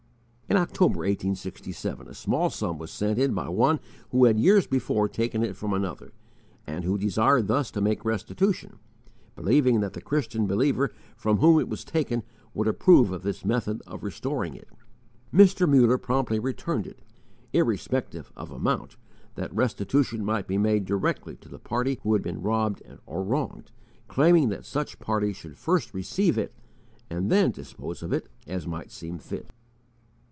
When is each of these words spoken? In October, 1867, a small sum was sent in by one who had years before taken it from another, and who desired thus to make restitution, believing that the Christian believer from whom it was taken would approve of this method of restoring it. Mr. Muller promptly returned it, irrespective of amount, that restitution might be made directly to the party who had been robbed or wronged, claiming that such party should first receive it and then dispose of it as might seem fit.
In 0.49 0.57
October, 0.57 0.97
1867, 1.07 2.09
a 2.09 2.13
small 2.13 2.49
sum 2.49 2.77
was 2.77 2.91
sent 2.91 3.17
in 3.17 3.33
by 3.33 3.47
one 3.47 3.79
who 4.09 4.25
had 4.25 4.37
years 4.37 4.67
before 4.67 5.07
taken 5.07 5.43
it 5.43 5.55
from 5.55 5.71
another, 5.71 6.11
and 6.67 6.83
who 6.83 6.97
desired 6.97 7.47
thus 7.47 7.71
to 7.71 7.79
make 7.79 8.03
restitution, 8.03 8.77
believing 9.37 9.79
that 9.79 9.93
the 9.93 10.01
Christian 10.01 10.47
believer 10.47 10.91
from 11.15 11.37
whom 11.37 11.61
it 11.61 11.69
was 11.69 11.85
taken 11.85 12.23
would 12.53 12.67
approve 12.67 13.13
of 13.13 13.23
this 13.23 13.45
method 13.45 13.81
of 13.87 14.03
restoring 14.03 14.53
it. 14.53 14.67
Mr. 15.33 15.69
Muller 15.69 15.97
promptly 15.97 16.37
returned 16.37 16.85
it, 16.85 16.99
irrespective 17.53 18.29
of 18.35 18.51
amount, 18.51 18.97
that 19.35 19.55
restitution 19.55 20.25
might 20.25 20.47
be 20.47 20.57
made 20.57 20.83
directly 20.83 21.37
to 21.37 21.47
the 21.47 21.59
party 21.59 21.97
who 22.03 22.11
had 22.11 22.21
been 22.21 22.41
robbed 22.41 22.83
or 23.05 23.23
wronged, 23.23 23.71
claiming 24.09 24.49
that 24.49 24.65
such 24.65 24.99
party 24.99 25.31
should 25.31 25.55
first 25.55 25.93
receive 25.93 26.37
it 26.37 26.53
and 27.09 27.31
then 27.31 27.51
dispose 27.51 28.03
of 28.03 28.11
it 28.11 28.27
as 28.47 28.67
might 28.67 28.91
seem 28.91 29.17
fit. 29.17 29.51